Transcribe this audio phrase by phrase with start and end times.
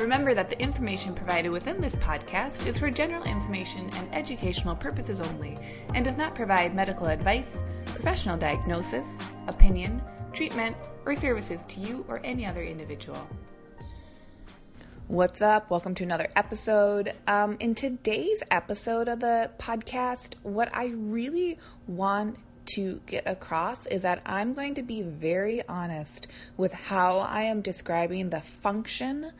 [0.00, 5.20] Remember that the information provided within this podcast is for general information and educational purposes
[5.20, 5.56] only
[5.94, 10.76] and does not provide medical advice, professional diagnosis, opinion, treatment,
[11.06, 13.24] or services to you or any other individual.
[15.06, 15.70] What's up?
[15.70, 17.12] Welcome to another episode.
[17.28, 21.56] Um, in today's episode of the podcast, what I really
[21.86, 27.42] want to get across is that I'm going to be very honest with how I
[27.42, 29.30] am describing the function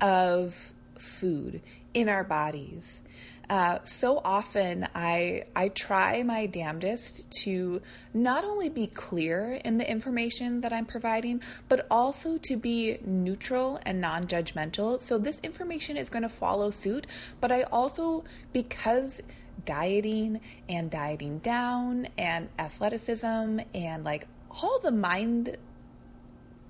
[0.00, 1.62] of food
[1.94, 3.02] in our bodies.
[3.48, 7.82] Uh, so often I I try my damnedest to
[8.14, 13.80] not only be clear in the information that I'm providing, but also to be neutral
[13.82, 15.00] and non-judgmental.
[15.00, 17.08] So this information is going to follow suit,
[17.40, 18.22] but I also
[18.52, 19.20] because
[19.64, 24.28] dieting and dieting down and athleticism and like
[24.62, 25.56] all the mind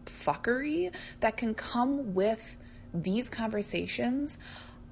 [0.07, 2.57] fuckery that can come with
[2.93, 4.39] these conversations,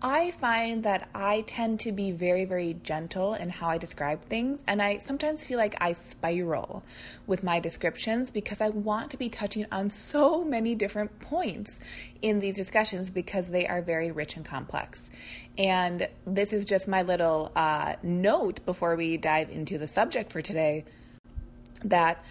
[0.01, 4.63] I find that I tend to be very, very gentle in how I describe things.
[4.69, 6.85] And I sometimes feel like I spiral
[7.27, 11.81] with my descriptions because I want to be touching on so many different points
[12.23, 15.11] in these discussions because they are very rich and complex.
[15.57, 20.43] And this is just my little uh, note before we dive into the subject for
[20.43, 20.85] today
[21.83, 22.25] that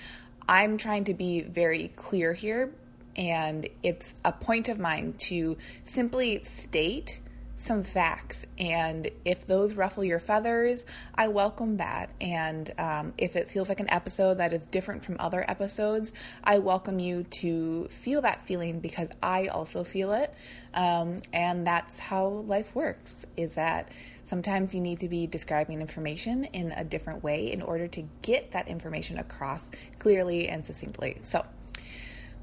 [0.48, 2.72] I'm trying to be very clear here
[3.18, 7.20] and it's a point of mine to simply state
[7.58, 8.46] some facts.
[8.60, 12.12] And if those ruffle your feathers, I welcome that.
[12.22, 16.14] And um, if it feels like an episode that is different from other episodes,
[16.44, 20.34] I welcome you to feel that feeling because I also feel it.
[20.76, 23.90] Um, and that's how life works is that
[24.24, 28.52] sometimes you need to be describing information in a different way in order to get
[28.52, 31.18] that information across clearly and succinctly.
[31.24, 31.44] So,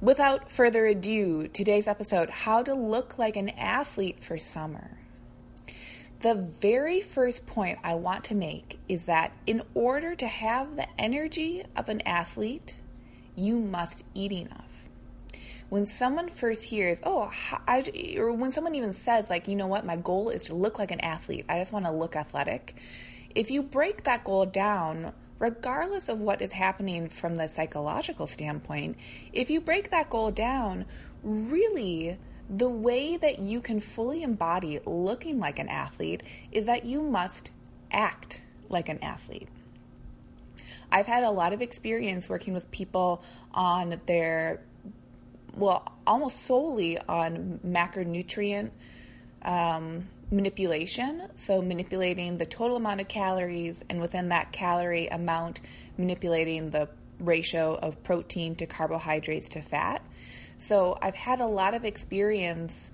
[0.00, 4.98] Without further ado, today's episode How to Look Like an Athlete for Summer.
[6.20, 10.88] The very first point I want to make is that in order to have the
[10.98, 12.76] energy of an athlete,
[13.36, 14.88] you must eat enough.
[15.70, 17.32] When someone first hears, oh,
[17.66, 20.78] I, or when someone even says, like, you know what, my goal is to look
[20.78, 22.74] like an athlete, I just want to look athletic.
[23.34, 28.96] If you break that goal down, regardless of what is happening from the psychological standpoint,
[29.32, 30.84] if you break that goal down,
[31.22, 32.18] really
[32.48, 37.50] the way that you can fully embody looking like an athlete is that you must
[37.90, 39.48] act like an athlete.
[40.92, 44.60] I've had a lot of experience working with people on their,
[45.56, 48.70] well, almost solely on macronutrient
[49.42, 51.28] um, manipulation.
[51.34, 55.60] So, manipulating the total amount of calories, and within that calorie amount,
[55.98, 56.88] manipulating the
[57.20, 60.02] ratio of protein to carbohydrates to fat.
[60.58, 62.90] So, I've had a lot of experience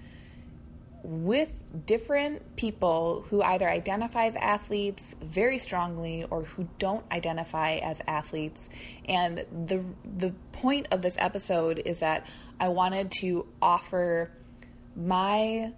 [1.02, 1.50] with
[1.86, 8.68] different people who either identify as athletes very strongly or who don't identify as athletes.
[9.06, 12.26] And the the point of this episode is that
[12.58, 14.30] I wanted to offer
[14.94, 15.72] my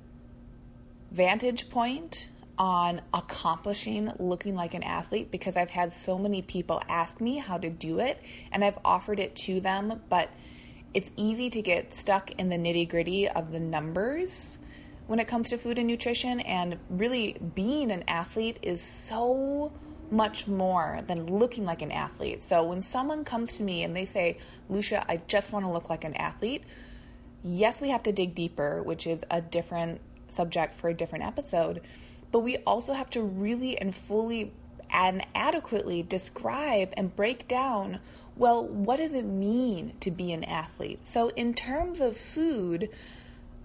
[1.12, 7.20] vantage point on accomplishing looking like an athlete because I've had so many people ask
[7.20, 8.18] me how to do it
[8.50, 10.30] and I've offered it to them, but
[10.94, 14.58] it's easy to get stuck in the nitty gritty of the numbers
[15.06, 16.40] when it comes to food and nutrition.
[16.40, 19.72] And really, being an athlete is so
[20.10, 22.44] much more than looking like an athlete.
[22.44, 25.88] So when someone comes to me and they say, Lucia, I just want to look
[25.88, 26.64] like an athlete,
[27.42, 30.00] yes, we have to dig deeper, which is a different
[30.32, 31.80] subject for a different episode.
[32.30, 34.52] But we also have to really and fully
[34.90, 38.00] and adequately describe and break down
[38.36, 41.00] well, what does it mean to be an athlete?
[41.04, 42.88] So, in terms of food,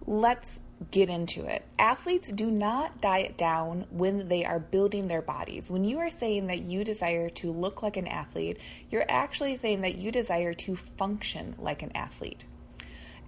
[0.06, 0.60] let's
[0.92, 1.64] get into it.
[1.80, 5.70] Athletes do not diet down when they are building their bodies.
[5.70, 8.60] When you are saying that you desire to look like an athlete,
[8.92, 12.46] you're actually saying that you desire to function like an athlete.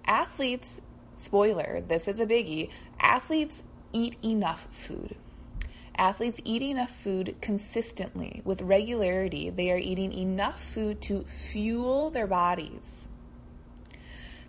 [0.04, 0.80] Athletes
[1.20, 2.70] spoiler, this is a biggie
[3.00, 3.62] athletes
[3.92, 5.16] eat enough food.
[5.96, 9.50] Athletes eat enough food consistently with regularity.
[9.50, 13.06] They are eating enough food to fuel their bodies.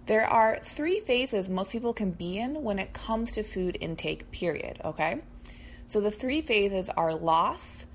[0.05, 4.31] There are three phases most people can be in when it comes to food intake,
[4.31, 4.79] period.
[4.83, 5.21] Okay?
[5.87, 7.85] So the three phases are loss,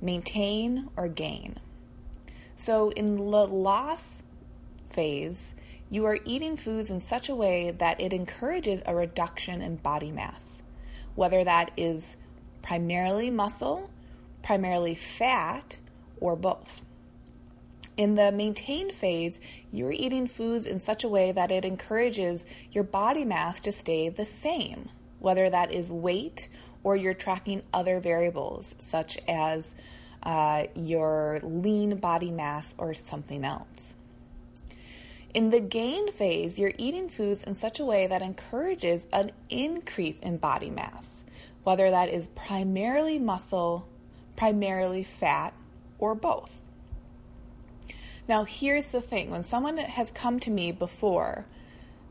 [0.00, 1.58] maintain, or gain.
[2.56, 4.22] So, in the loss
[4.86, 5.54] phase,
[5.92, 10.10] you are eating foods in such a way that it encourages a reduction in body
[10.10, 10.62] mass,
[11.14, 12.16] whether that is
[12.62, 13.90] primarily muscle,
[14.42, 15.76] primarily fat,
[16.18, 16.80] or both.
[17.98, 19.38] In the maintain phase,
[19.70, 24.08] you're eating foods in such a way that it encourages your body mass to stay
[24.08, 24.88] the same,
[25.18, 26.48] whether that is weight
[26.82, 29.74] or you're tracking other variables such as
[30.22, 33.94] uh, your lean body mass or something else.
[35.34, 40.20] In the gain phase, you're eating foods in such a way that encourages an increase
[40.20, 41.24] in body mass,
[41.64, 43.88] whether that is primarily muscle,
[44.36, 45.54] primarily fat,
[45.98, 46.60] or both.
[48.28, 51.46] Now, here's the thing when someone has come to me before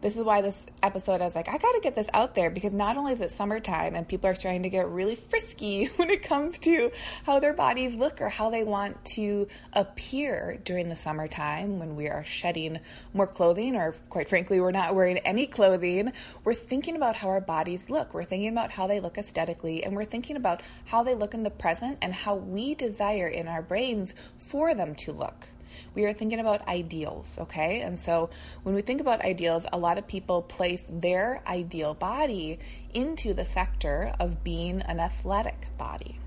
[0.02, 2.74] this is why this episode I was like, I gotta get this out there because
[2.74, 6.24] not only is it summertime and people are starting to get really frisky when it
[6.24, 6.92] comes to
[7.24, 12.08] how their bodies look or how they want to appear during the summertime when we
[12.08, 12.80] are shedding
[13.14, 16.12] more clothing or quite frankly we're not wearing any clothing.
[16.44, 18.14] We're thinking about how our bodies look.
[18.14, 21.44] We're thinking about how they look aesthetically and we're thinking about how they look in
[21.44, 25.48] the present and how we desire in our brains for them to look
[25.96, 27.82] we are thinking about ideals, okay?
[27.82, 28.30] And so
[28.64, 32.60] when we think about ideals, a lot of people place their ideal body
[32.94, 36.20] into the sector of being an athletic body.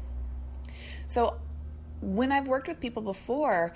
[1.06, 1.36] So
[2.00, 3.72] when I've worked with people before,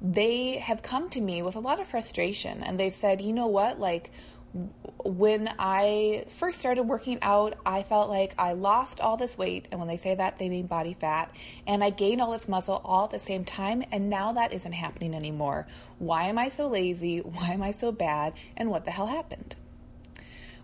[0.00, 3.48] they have come to me with a lot of frustration and they've said, you know
[3.48, 4.12] what, like,
[5.04, 9.68] when I first started working out, I felt like I lost all this weight.
[9.70, 11.34] And when they say that, they mean body fat.
[11.66, 13.84] And I gained all this muscle all at the same time.
[13.92, 15.66] And now that isn't happening anymore.
[15.98, 17.18] Why am I so lazy?
[17.18, 18.34] Why am I so bad?
[18.56, 19.56] And what the hell happened?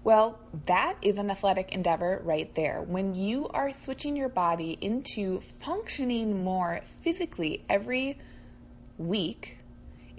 [0.03, 2.83] Well, that is an athletic endeavor right there.
[2.83, 8.19] When you are switching your body into functioning more physically every
[8.99, 9.59] week,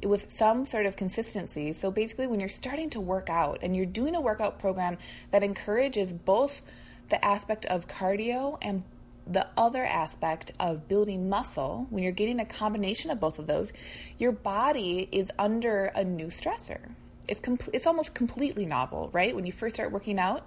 [0.06, 1.74] with some sort of consistency.
[1.74, 4.98] So basically, when you're starting to work out and you're doing a workout program
[5.32, 6.62] that encourages both
[7.10, 8.84] the aspect of cardio and
[9.28, 13.74] the other aspect of building muscle, when you're getting a combination of both of those,
[14.18, 16.80] your body is under a new stressor.
[17.28, 19.36] It's, com- it's almost completely novel, right?
[19.36, 20.46] When you first start working out,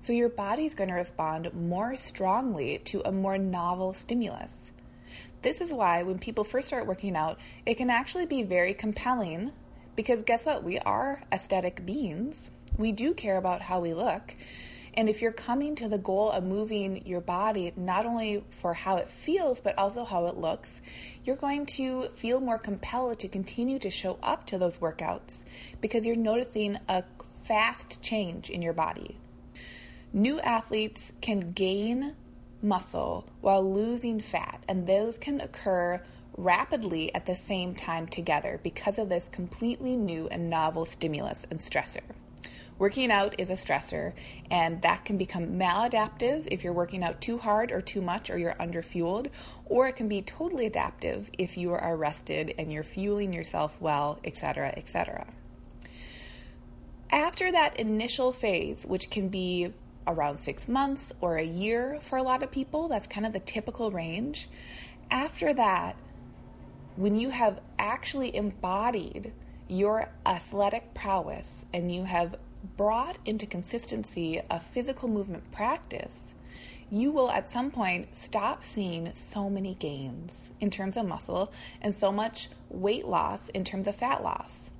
[0.00, 4.70] so your body's going to respond more strongly to a more novel stimulus.
[5.42, 9.52] This is why when people first start working out, it can actually be very compelling
[9.94, 10.62] because guess what?
[10.62, 12.50] We are aesthetic beings.
[12.76, 14.36] We do care about how we look.
[14.94, 18.96] And if you're coming to the goal of moving your body, not only for how
[18.96, 20.80] it feels, but also how it looks,
[21.24, 25.44] you're going to feel more compelled to continue to show up to those workouts
[25.82, 27.04] because you're noticing a
[27.42, 29.18] fast change in your body.
[30.14, 32.16] New athletes can gain
[32.62, 36.00] muscle while losing fat, and those can occur
[36.36, 41.60] rapidly at the same time together because of this completely new and novel stimulus and
[41.60, 42.02] stressor.
[42.78, 44.12] Working out is a stressor,
[44.50, 48.36] and that can become maladaptive if you're working out too hard or too much or
[48.36, 49.30] you're underfueled,
[49.64, 54.20] or it can be totally adaptive if you are rested and you're fueling yourself well,
[54.24, 55.26] etc., etc.
[57.10, 59.72] After that initial phase, which can be
[60.06, 62.88] around six months or a year for a lot of people.
[62.88, 64.48] That's kind of the typical range.
[65.10, 65.96] After that,
[66.96, 69.32] when you have actually embodied
[69.68, 72.36] your athletic prowess and you have
[72.76, 76.32] brought into consistency a physical movement practice,
[76.90, 81.94] you will at some point stop seeing so many gains in terms of muscle and
[81.94, 84.70] so much weight loss in terms of fat loss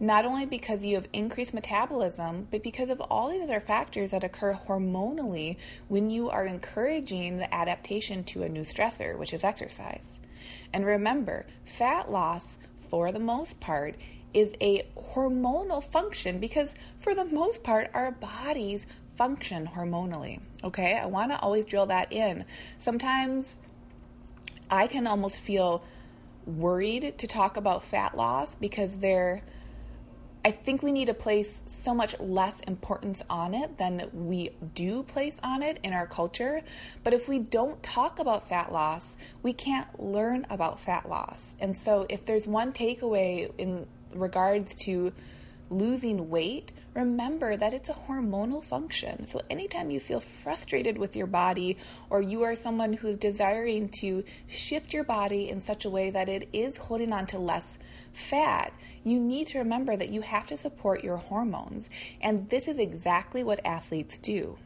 [0.00, 4.24] not only because you have increased metabolism, but because of all these other factors that
[4.24, 5.56] occur hormonally
[5.88, 10.20] when you are encouraging the adaptation to a new stressor, which is exercise.
[10.72, 12.58] And remember, fat loss,
[12.90, 13.96] for the most part,
[14.32, 18.86] is a hormonal function because, for the most part, our bodies
[19.16, 20.40] function hormonally.
[20.62, 22.44] Okay, I want to always drill that in.
[22.78, 23.56] Sometimes
[24.70, 25.84] I can almost feel
[26.46, 29.42] worried to talk about fat loss because they're
[30.46, 35.02] I think we need to place so much less importance on it than we do
[35.02, 36.60] place on it in our culture.
[37.02, 41.54] But if we don't talk about fat loss, we can't learn about fat loss.
[41.60, 45.14] And so, if there's one takeaway in regards to
[45.70, 49.26] losing weight, remember that it's a hormonal function.
[49.26, 51.76] So, anytime you feel frustrated with your body,
[52.10, 56.28] or you are someone who's desiring to shift your body in such a way that
[56.28, 57.78] it is holding on to less
[58.12, 61.88] fat, you need to remember that you have to support your hormones.
[62.20, 64.58] And this is exactly what athletes do.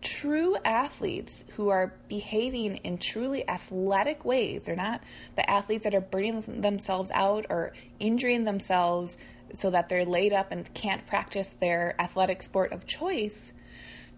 [0.00, 5.02] True athletes who are behaving in truly athletic ways, they're not
[5.34, 9.18] the athletes that are burning themselves out or injuring themselves
[9.54, 13.52] so that they're laid up and can't practice their athletic sport of choice.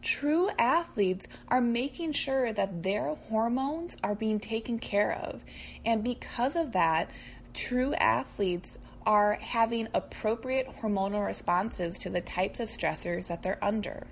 [0.03, 5.43] True athletes are making sure that their hormones are being taken care of.
[5.85, 7.11] And because of that,
[7.53, 14.07] true athletes are having appropriate hormonal responses to the types of stressors that they're under.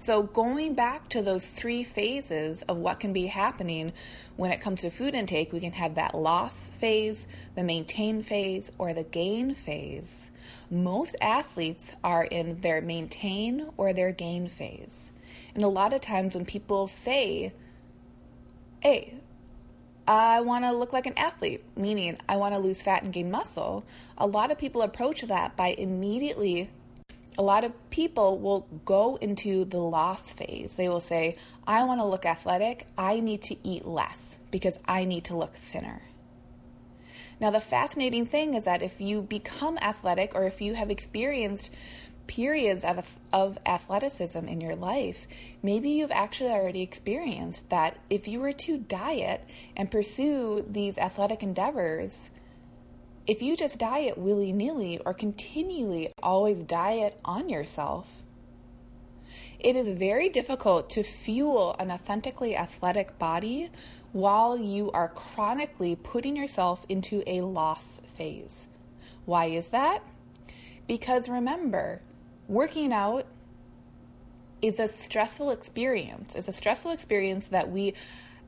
[0.00, 3.92] So, going back to those three phases of what can be happening
[4.36, 8.72] when it comes to food intake, we can have that loss phase, the maintain phase,
[8.78, 10.30] or the gain phase.
[10.70, 15.12] Most athletes are in their maintain or their gain phase.
[15.54, 17.52] And a lot of times when people say,
[18.82, 19.16] hey,
[20.08, 23.30] I want to look like an athlete, meaning I want to lose fat and gain
[23.30, 23.84] muscle,
[24.16, 26.70] a lot of people approach that by immediately
[27.38, 30.76] a lot of people will go into the loss phase.
[30.76, 32.86] They will say, I want to look athletic.
[32.98, 36.02] I need to eat less because I need to look thinner.
[37.40, 41.72] Now, the fascinating thing is that if you become athletic or if you have experienced
[42.26, 45.26] periods of, of athleticism in your life,
[45.62, 49.44] maybe you've actually already experienced that if you were to diet
[49.76, 52.30] and pursue these athletic endeavors,
[53.30, 58.24] if you just diet willy nilly or continually always diet on yourself,
[59.60, 63.70] it is very difficult to fuel an authentically athletic body
[64.10, 68.66] while you are chronically putting yourself into a loss phase.
[69.26, 70.02] Why is that?
[70.88, 72.02] Because remember,
[72.48, 73.26] working out
[74.60, 76.34] is a stressful experience.
[76.34, 77.94] It's a stressful experience that we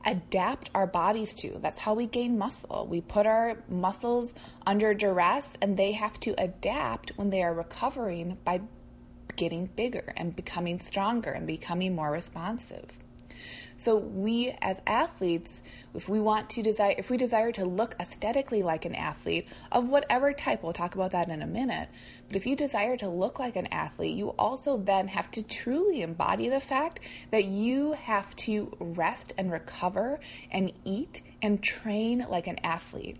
[0.05, 1.57] adapt our bodies to.
[1.61, 2.87] That's how we gain muscle.
[2.89, 4.33] We put our muscles
[4.65, 8.61] under duress and they have to adapt when they are recovering by
[9.35, 12.97] getting bigger and becoming stronger and becoming more responsive.
[13.83, 15.61] So we as athletes,
[15.93, 19.89] if we want to desire if we desire to look aesthetically like an athlete of
[19.89, 21.89] whatever type, we'll talk about that in a minute,
[22.27, 26.01] but if you desire to look like an athlete, you also then have to truly
[26.01, 32.47] embody the fact that you have to rest and recover and eat and train like
[32.47, 33.17] an athlete.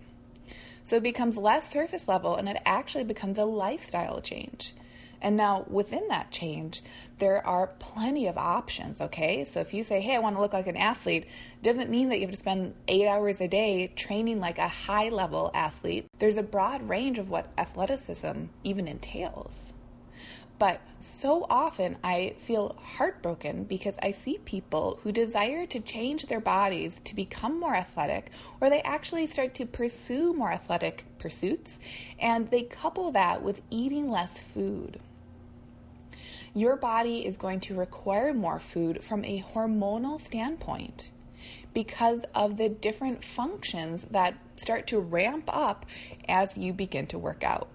[0.82, 4.72] So it becomes less surface level and it actually becomes a lifestyle change.
[5.24, 6.82] And now within that change,
[7.18, 9.44] there are plenty of options, okay?
[9.44, 11.24] So if you say, hey, I want to look like an athlete,
[11.62, 15.08] doesn't mean that you have to spend eight hours a day training like a high
[15.08, 16.04] level athlete.
[16.18, 19.72] There's a broad range of what athleticism even entails.
[20.58, 26.38] But so often I feel heartbroken because I see people who desire to change their
[26.38, 31.80] bodies to become more athletic, or they actually start to pursue more athletic pursuits,
[32.18, 35.00] and they couple that with eating less food
[36.54, 41.10] your body is going to require more food from a hormonal standpoint
[41.74, 45.84] because of the different functions that start to ramp up
[46.28, 47.68] as you begin to work out.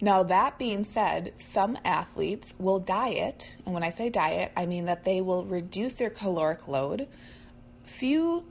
[0.00, 4.84] Now, that being said, some athletes will diet, and when I say diet, I mean
[4.84, 7.08] that they will reduce their caloric load.
[7.82, 8.44] Few,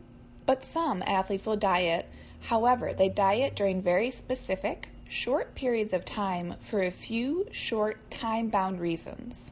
[0.45, 2.09] but some athletes will diet.
[2.41, 8.49] However, they diet during very specific short periods of time for a few short time
[8.49, 9.51] bound reasons.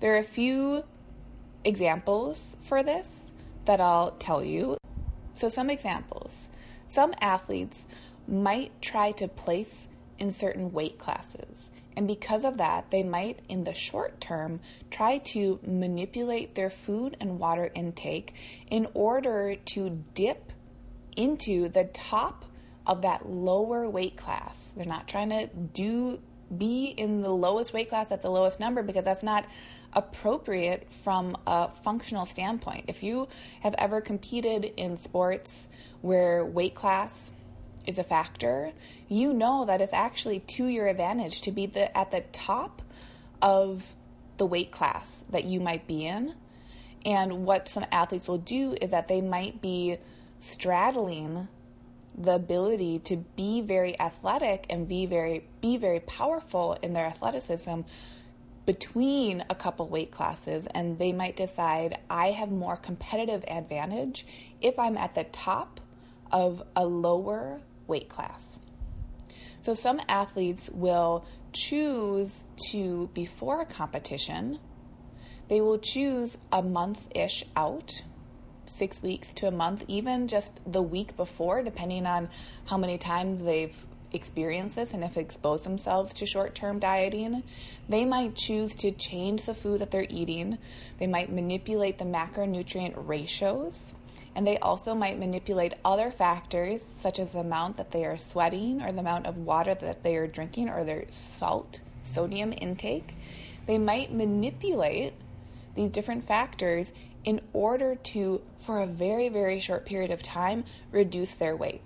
[0.00, 0.84] There are a few
[1.64, 3.32] examples for this
[3.64, 4.76] that I'll tell you.
[5.34, 6.48] So, some examples.
[6.86, 7.86] Some athletes
[8.28, 9.88] might try to place
[10.18, 11.70] in certain weight classes.
[11.96, 14.60] And because of that, they might, in the short term,
[14.90, 18.34] try to manipulate their food and water intake
[18.68, 20.52] in order to dip
[21.16, 22.44] into the top
[22.86, 24.74] of that lower weight class.
[24.76, 26.20] They're not trying to do
[26.56, 29.46] be in the lowest weight class at the lowest number because that's not
[29.92, 32.84] appropriate from a functional standpoint.
[32.88, 33.28] If you
[33.60, 35.68] have ever competed in sports
[36.02, 37.30] where weight class
[37.86, 38.72] is a factor,
[39.08, 42.82] you know that it's actually to your advantage to be the at the top
[43.40, 43.94] of
[44.36, 46.34] the weight class that you might be in.
[47.04, 49.98] And what some athletes will do is that they might be
[50.38, 51.48] straddling
[52.16, 57.80] the ability to be very athletic and be very be very powerful in their athleticism
[58.66, 64.26] between a couple weight classes and they might decide I have more competitive advantage
[64.60, 65.80] if I'm at the top
[66.32, 68.58] of a lower weight class.
[69.60, 74.58] So some athletes will choose to before a competition
[75.48, 78.02] they will choose a month ish out
[78.74, 82.28] six weeks to a month, even just the week before, depending on
[82.66, 83.76] how many times they've
[84.14, 87.42] experience this and have exposed themselves to short term dieting,
[87.88, 90.56] they might choose to change the food that they're eating.
[90.98, 93.94] They might manipulate the macronutrient ratios.
[94.36, 98.82] And they also might manipulate other factors, such as the amount that they are sweating,
[98.82, 103.14] or the amount of water that they are drinking, or their salt, sodium intake.
[103.66, 105.14] They might manipulate
[105.76, 106.92] these different factors
[107.24, 111.82] in order to, for a very, very short period of time, reduce their weight.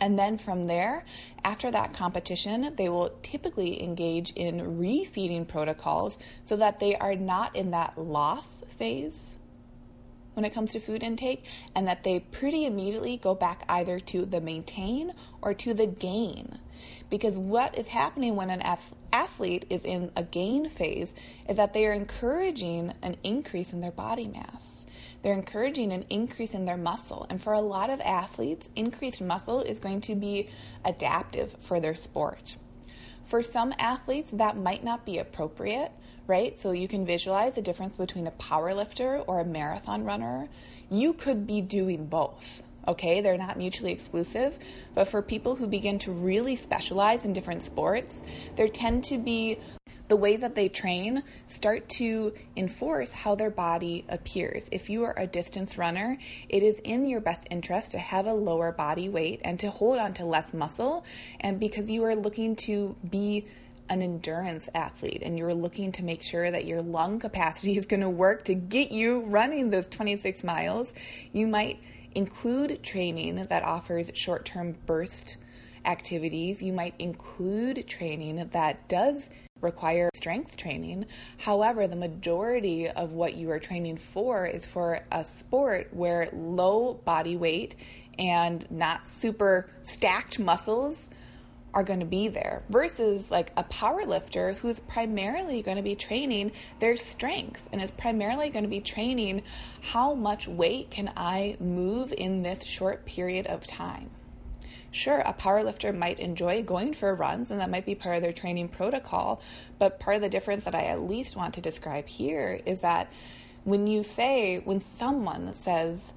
[0.00, 1.04] And then from there,
[1.44, 7.54] after that competition, they will typically engage in refeeding protocols so that they are not
[7.54, 9.36] in that loss phase
[10.34, 14.24] when it comes to food intake and that they pretty immediately go back either to
[14.24, 15.12] the maintain
[15.42, 16.58] or to the gain.
[17.10, 18.62] Because what is happening when an
[19.12, 21.14] athlete is in a gain phase
[21.48, 24.86] is that they are encouraging an increase in their body mass.
[25.22, 27.26] They're encouraging an increase in their muscle.
[27.28, 30.48] And for a lot of athletes, increased muscle is going to be
[30.84, 32.56] adaptive for their sport.
[33.24, 35.92] For some athletes, that might not be appropriate,
[36.26, 36.58] right?
[36.58, 40.48] So you can visualize the difference between a power lifter or a marathon runner.
[40.90, 43.20] You could be doing both okay?
[43.20, 44.58] They're not mutually exclusive.
[44.94, 48.22] But for people who begin to really specialize in different sports,
[48.56, 49.58] there tend to be
[50.10, 54.68] the ways that they train start to enforce how their body appears.
[54.72, 56.18] If you are a distance runner,
[56.48, 59.98] it is in your best interest to have a lower body weight and to hold
[59.98, 61.04] on to less muscle.
[61.38, 63.46] And because you are looking to be
[63.88, 68.00] an endurance athlete and you're looking to make sure that your lung capacity is going
[68.00, 70.92] to work to get you running those 26 miles,
[71.32, 71.80] you might
[72.14, 75.36] include training that offers short term burst
[75.84, 76.62] activities.
[76.62, 81.06] You might include training that does require strength training.
[81.38, 86.94] However, the majority of what you are training for is for a sport where low
[86.94, 87.76] body weight
[88.18, 91.10] and not super stacked muscles
[91.72, 95.94] are going to be there versus like a power lifter who's primarily going to be
[95.94, 99.42] training their strength and is primarily going to be training
[99.80, 104.10] how much weight can I move in this short period of time.
[104.92, 108.22] Sure, a power lifter might enjoy going for runs and that might be part of
[108.22, 109.40] their training protocol,
[109.78, 113.12] but part of the difference that I at least want to describe here is that
[113.62, 116.12] when you say when someone says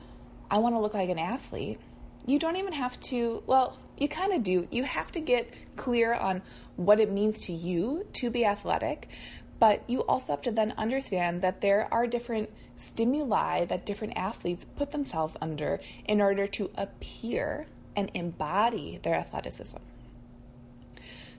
[0.50, 1.80] I want to look like an athlete,
[2.26, 4.68] you don't even have to, well, you kind of do.
[4.70, 6.42] You have to get clear on
[6.76, 9.08] what it means to you to be athletic,
[9.60, 14.66] but you also have to then understand that there are different stimuli that different athletes
[14.76, 19.78] put themselves under in order to appear and embody their athleticism.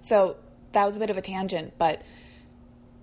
[0.01, 0.37] So
[0.73, 2.01] that was a bit of a tangent, but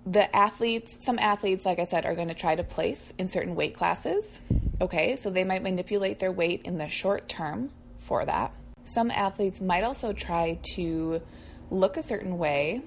[0.04, 3.54] the athletes, some athletes, like I said, are going to try to place in certain
[3.54, 4.40] weight classes.
[4.80, 8.52] Okay, so they might manipulate their weight in the short term for that.
[8.84, 11.22] Some athletes might also try to
[11.70, 12.82] look a certain way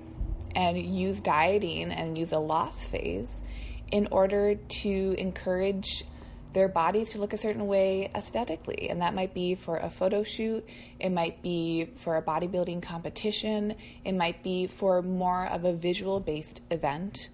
[0.56, 3.44] and use dieting and use a loss phase
[3.92, 6.06] in order to encourage
[6.54, 8.90] their bodies to look a certain way aesthetically.
[8.90, 10.66] And that might be for a photo shoot,
[11.00, 16.20] it might be for a bodybuilding competition, it might be for more of a visual
[16.20, 17.30] based event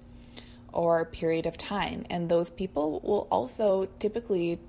[0.74, 2.06] or period of time.
[2.10, 4.60] And those people will also typically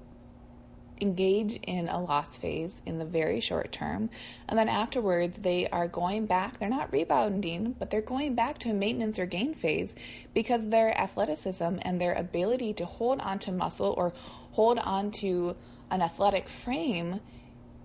[1.03, 4.09] engage in a loss phase in the very short term.
[4.49, 6.59] And then afterwards, they are going back.
[6.59, 9.95] They're not rebounding, but they're going back to a maintenance or gain phase
[10.33, 14.15] because their athleticism and their ability to hold onto muscle or
[14.53, 15.55] hold onto
[15.91, 17.21] an athletic frame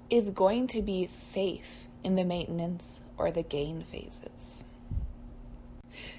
[0.10, 4.64] is going to be safe in the maintenance or the gain phases.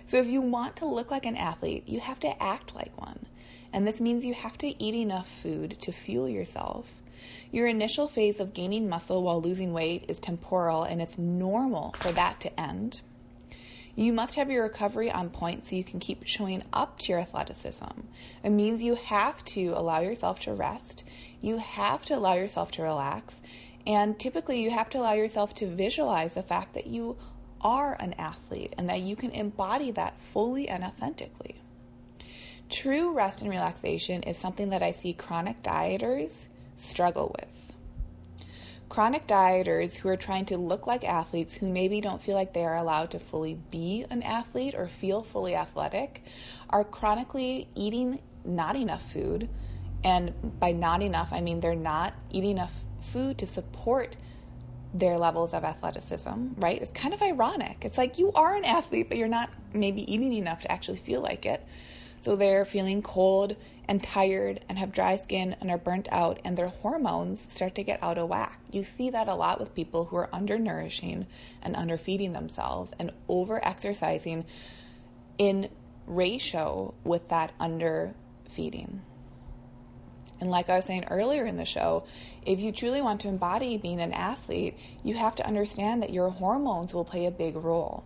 [0.06, 3.26] So, if you want to look like an athlete, you have to act like one.
[3.72, 6.94] And this means you have to eat enough food to fuel yourself.
[7.50, 12.12] Your initial phase of gaining muscle while losing weight is temporal and it's normal for
[12.12, 13.00] that to end.
[13.96, 17.20] You must have your recovery on point so you can keep showing up to your
[17.20, 18.00] athleticism.
[18.44, 21.02] It means you have to allow yourself to rest,
[21.40, 23.42] you have to allow yourself to relax,
[23.86, 27.16] and typically you have to allow yourself to visualize the fact that you
[27.60, 31.56] are an athlete and that you can embody that fully and authentically.
[32.68, 37.48] True rest and relaxation is something that I see chronic dieters struggle with.
[38.90, 42.64] Chronic dieters who are trying to look like athletes who maybe don't feel like they
[42.64, 46.22] are allowed to fully be an athlete or feel fully athletic
[46.68, 49.48] are chronically eating not enough food.
[50.04, 54.16] And by not enough, I mean they're not eating enough food to support
[54.94, 56.80] their levels of athleticism, right?
[56.80, 57.84] It's kind of ironic.
[57.84, 61.20] It's like you are an athlete, but you're not maybe eating enough to actually feel
[61.20, 61.66] like it.
[62.20, 66.56] So they're feeling cold and tired and have dry skin and are burnt out, and
[66.56, 68.60] their hormones start to get out of whack.
[68.70, 71.26] You see that a lot with people who are undernourishing
[71.62, 74.44] and underfeeding themselves and over exercising
[75.38, 75.68] in
[76.06, 79.02] ratio with that underfeeding.
[80.40, 82.04] And like I was saying earlier in the show,
[82.46, 86.30] if you truly want to embody being an athlete, you have to understand that your
[86.30, 88.04] hormones will play a big role.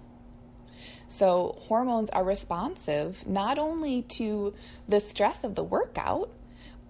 [1.09, 4.55] So, hormones are responsive not only to
[4.88, 6.31] the stress of the workout,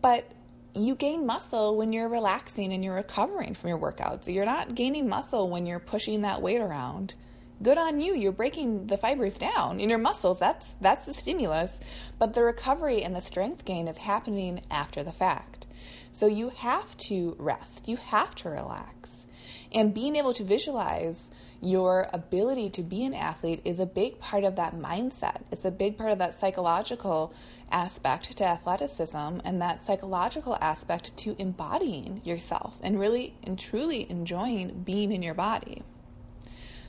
[0.00, 0.30] but
[0.74, 4.24] you gain muscle when you're relaxing and you're recovering from your workout.
[4.24, 7.14] So, you're not gaining muscle when you're pushing that weight around.
[7.62, 8.16] Good on you.
[8.16, 10.40] You're breaking the fibers down in your muscles.
[10.40, 11.78] That's that's the stimulus,
[12.18, 15.66] but the recovery and the strength gain is happening after the fact.
[16.10, 17.86] So you have to rest.
[17.86, 19.26] You have to relax.
[19.72, 21.30] And being able to visualize
[21.62, 25.42] your ability to be an athlete is a big part of that mindset.
[25.52, 27.32] It's a big part of that psychological
[27.70, 34.82] aspect to athleticism and that psychological aspect to embodying yourself and really and truly enjoying
[34.82, 35.82] being in your body.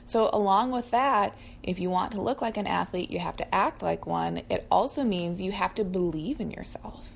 [0.06, 3.54] So, along with that, if you want to look like an athlete, you have to
[3.54, 4.42] act like one.
[4.50, 7.13] It also means you have to believe in yourself.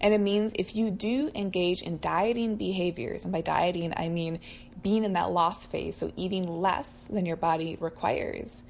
[0.00, 4.40] And it means if you do engage in dieting behaviors, and by dieting, I mean
[4.82, 8.62] being in that loss phase, so eating less than your body requires.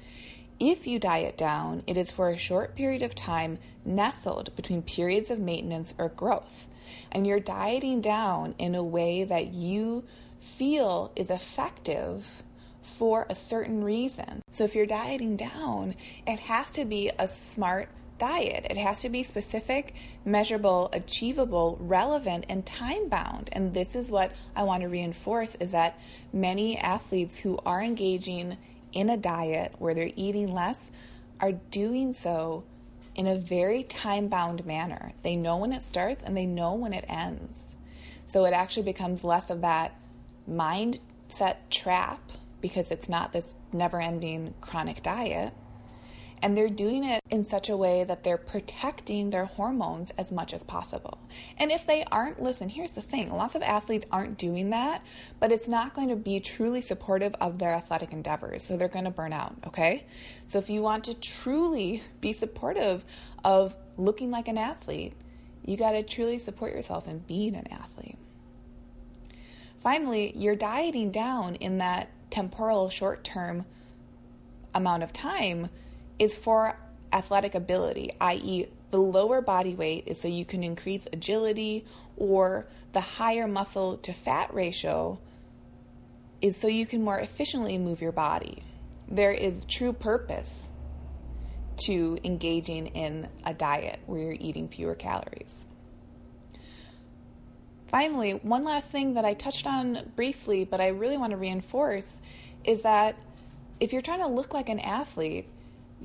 [0.59, 5.29] If you diet down, it is for a short period of time nestled between periods
[5.29, 6.67] of maintenance or growth.
[7.11, 10.03] And you're dieting down in a way that you
[10.41, 12.43] feel is effective
[12.81, 14.41] for a certain reason.
[14.51, 17.89] So if you're dieting down, it has to be a smart
[18.19, 18.67] diet.
[18.69, 23.49] It has to be specific, measurable, achievable, relevant, and time bound.
[23.51, 25.99] And this is what I want to reinforce is that
[26.31, 28.57] many athletes who are engaging
[28.91, 30.91] in a diet where they're eating less
[31.39, 32.63] are doing so
[33.15, 35.13] in a very time bound manner.
[35.23, 37.75] They know when it starts and they know when it ends.
[38.25, 39.99] So it actually becomes less of that
[40.49, 42.21] mindset trap
[42.61, 45.53] because it's not this never ending chronic diet.
[46.41, 50.53] And they're doing it in such a way that they're protecting their hormones as much
[50.53, 51.17] as possible.
[51.57, 55.03] And if they aren't, listen, here's the thing lots of athletes aren't doing that,
[55.39, 58.63] but it's not going to be truly supportive of their athletic endeavors.
[58.63, 60.05] So they're going to burn out, okay?
[60.47, 63.03] So if you want to truly be supportive
[63.43, 65.13] of looking like an athlete,
[65.65, 68.17] you got to truly support yourself in being an athlete.
[69.81, 73.65] Finally, you're dieting down in that temporal short term
[74.73, 75.69] amount of time
[76.19, 76.77] is for
[77.11, 81.85] athletic ability, i.e., the lower body weight is so you can increase agility,
[82.17, 85.19] or the higher muscle to fat ratio
[86.41, 88.63] is so you can more efficiently move your body.
[89.07, 90.71] There is true purpose
[91.85, 95.65] to engaging in a diet where you're eating fewer calories.
[97.87, 102.21] Finally, one last thing that I touched on briefly, but I really want to reinforce
[102.63, 103.15] is that
[103.79, 105.47] if you're trying to look like an athlete,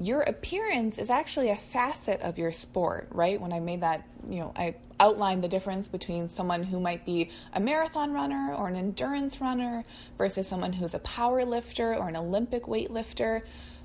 [0.01, 3.41] your appearance is actually a facet of your sport, right?
[3.41, 7.31] When I made that, you know, I outlined the difference between someone who might be
[7.53, 9.85] a marathon runner or an endurance runner
[10.19, 13.43] versus someone who's a power lifter or an Olympic weightlifter.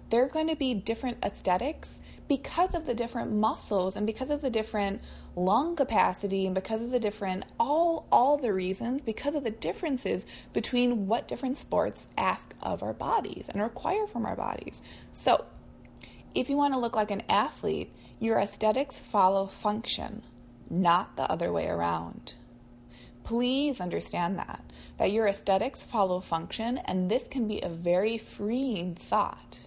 [0.10, 4.42] There are going to be different aesthetics because of the different muscles and because of
[4.42, 5.02] the different
[5.36, 10.26] lung capacity and because of the different all all the reasons because of the differences
[10.54, 14.82] between what different sports ask of our bodies and require from our bodies.
[15.12, 15.46] So,
[16.36, 20.24] if you want to look like an athlete, your aesthetics follow function,
[20.70, 22.34] not the other way around.
[23.24, 24.64] Please understand that
[24.98, 29.60] that your aesthetics follow function and this can be a very freeing thought.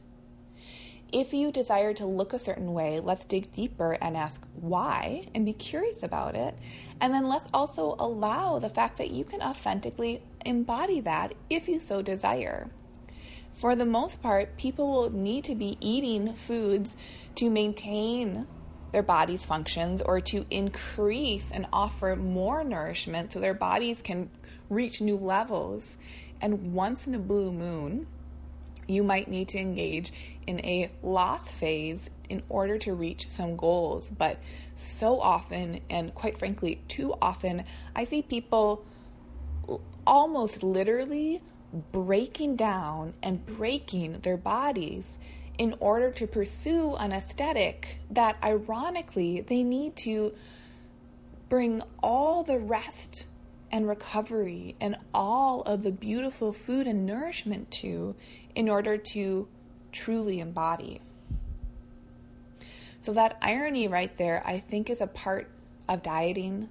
[1.11, 5.45] If you desire to look a certain way, let's dig deeper and ask why and
[5.45, 6.55] be curious about it.
[7.01, 11.81] And then let's also allow the fact that you can authentically embody that if you
[11.81, 12.71] so desire.
[13.63, 16.97] For the most part, people will need to be eating foods
[17.37, 18.49] to maintain
[18.91, 24.31] their body's functions or to increase and offer more nourishment so their bodies can
[24.69, 25.97] reach new levels.
[26.41, 28.09] And once in a blue moon,
[28.89, 30.13] you might need to engage
[30.45, 34.11] in a loss phase in order to reach some goals.
[34.11, 34.41] But
[34.75, 37.63] so often, and quite frankly, too often,
[37.95, 38.85] I see people
[40.05, 45.19] almost literally breaking down and breaking their bodies
[45.59, 50.33] in order to pursue an aesthetic that ironically they need to
[51.49, 53.27] bring all the rest
[53.71, 58.15] and recovery and all of the beautiful food and nourishment to
[58.55, 59.49] in order to
[59.93, 61.01] truly embody.
[63.01, 65.51] So, that irony right there, I think, is a part
[65.89, 66.69] of dieting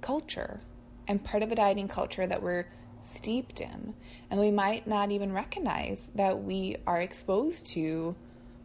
[0.00, 0.60] culture
[1.08, 2.66] and part of a dieting culture that we're
[3.12, 3.94] steeped in.
[4.30, 8.14] And we might not even recognize that we are exposed to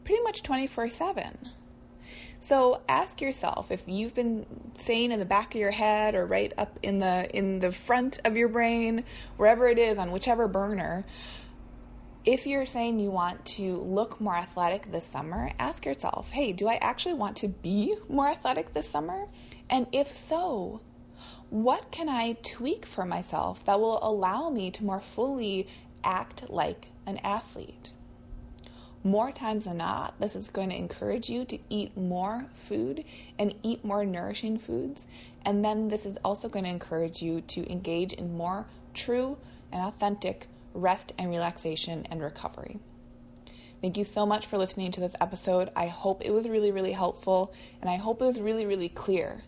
[0.03, 1.37] pretty much 24 7.
[2.39, 4.45] So ask yourself if you've been
[4.77, 8.19] saying in the back of your head or right up in the in the front
[8.23, 9.03] of your brain,
[9.37, 11.03] wherever it is on whichever burner,
[12.23, 16.67] if you're saying you want to look more athletic this summer, ask yourself, "Hey, do
[16.67, 19.27] I actually want to be more athletic this summer?"
[19.69, 20.81] And if so,
[21.49, 25.67] what can I tweak for myself that will allow me to more fully
[26.03, 27.93] act like an athlete?
[29.03, 33.05] More times than not, this is going to encourage you to eat more food
[33.39, 35.05] and eat more nourishing foods.
[35.45, 39.37] And then this is also going to encourage you to engage in more true
[39.71, 42.79] and authentic rest and relaxation and recovery.
[43.81, 45.69] Thank you so much for listening to this episode.
[45.75, 49.43] I hope it was really, really helpful and I hope it was really, really clear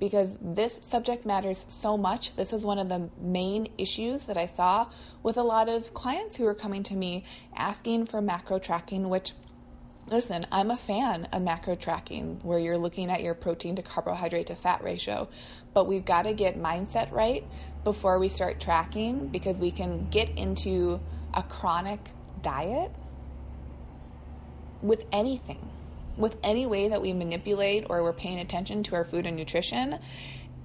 [0.00, 2.34] because this subject matters so much.
[2.34, 4.88] This is one of the main issues that I saw
[5.22, 9.32] with a lot of clients who were coming to me asking for macro tracking, which
[10.06, 14.48] Listen, I'm a fan of macro tracking where you're looking at your protein to carbohydrate
[14.48, 15.28] to fat ratio,
[15.72, 17.44] but we've got to get mindset right
[17.84, 21.00] before we start tracking because we can get into
[21.32, 22.00] a chronic
[22.42, 22.90] diet
[24.82, 25.60] with anything
[26.20, 29.98] with any way that we manipulate or we're paying attention to our food and nutrition,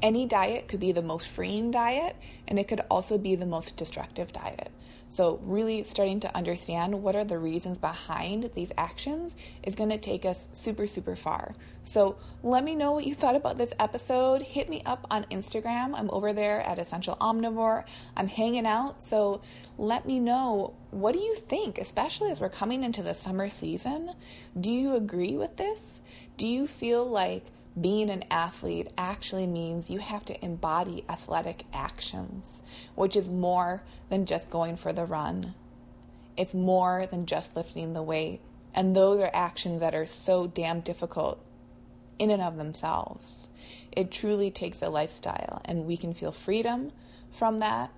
[0.01, 2.15] any diet could be the most freeing diet
[2.47, 4.71] and it could also be the most destructive diet.
[5.07, 9.99] So, really starting to understand what are the reasons behind these actions is going to
[9.99, 11.53] take us super, super far.
[11.83, 14.41] So, let me know what you thought about this episode.
[14.41, 15.93] Hit me up on Instagram.
[15.95, 17.85] I'm over there at Essential Omnivore.
[18.17, 19.01] I'm hanging out.
[19.01, 19.41] So,
[19.77, 24.11] let me know what do you think, especially as we're coming into the summer season?
[24.59, 26.01] Do you agree with this?
[26.35, 27.45] Do you feel like
[27.79, 32.61] being an athlete actually means you have to embody athletic actions,
[32.95, 35.53] which is more than just going for the run.
[36.37, 38.39] It's more than just lifting the weight.
[38.73, 41.39] And those are actions that are so damn difficult
[42.19, 43.49] in and of themselves.
[43.91, 46.91] It truly takes a lifestyle, and we can feel freedom
[47.31, 47.91] from that.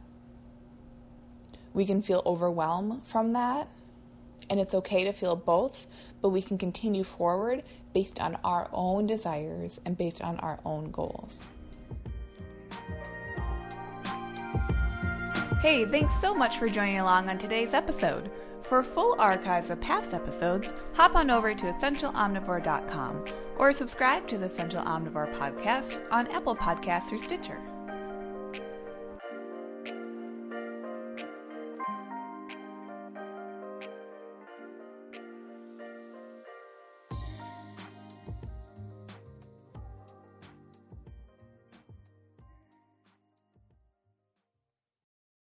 [1.74, 3.68] We can feel overwhelmed from that.
[4.50, 5.86] And it's okay to feel both,
[6.22, 10.92] but we can continue forward based on our own desires and based on our own
[10.92, 11.48] goals.
[15.62, 18.30] Hey, thanks so much for joining along on today's episode.
[18.62, 23.24] For full archives of past episodes, hop on over to essentialomnivore.com
[23.58, 27.60] or subscribe to the Essential Omnivore podcast on Apple Podcasts or Stitcher.